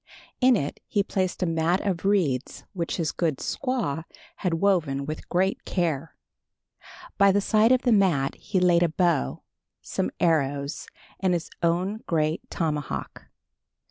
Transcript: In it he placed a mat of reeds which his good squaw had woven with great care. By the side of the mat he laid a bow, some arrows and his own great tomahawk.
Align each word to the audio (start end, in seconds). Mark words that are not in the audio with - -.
In 0.39 0.55
it 0.55 0.79
he 0.87 1.03
placed 1.03 1.43
a 1.43 1.45
mat 1.45 1.79
of 1.85 2.05
reeds 2.05 2.63
which 2.73 2.97
his 2.97 3.11
good 3.11 3.37
squaw 3.37 4.03
had 4.37 4.55
woven 4.55 5.05
with 5.05 5.29
great 5.29 5.63
care. 5.63 6.15
By 7.19 7.31
the 7.31 7.39
side 7.39 7.71
of 7.71 7.83
the 7.83 7.91
mat 7.91 8.33
he 8.33 8.59
laid 8.59 8.81
a 8.81 8.89
bow, 8.89 9.43
some 9.79 10.09
arrows 10.19 10.87
and 11.19 11.35
his 11.35 11.51
own 11.61 11.99
great 12.07 12.41
tomahawk. 12.49 13.27